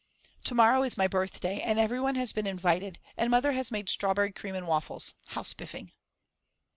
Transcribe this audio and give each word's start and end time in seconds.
To 0.45 0.55
morrow 0.55 0.81
is 0.81 0.97
my 0.97 1.07
birthday 1.07 1.59
and 1.59 1.77
everyone 1.77 2.15
has 2.15 2.33
been 2.33 2.47
invited 2.47 2.97
and 3.17 3.29
Mother 3.29 3.51
has 3.51 3.69
made 3.69 3.87
strawberry 3.87 4.31
cream 4.31 4.55
and 4.55 4.65
waffles. 4.65 5.13
How 5.25 5.43
spiffing. 5.43 5.91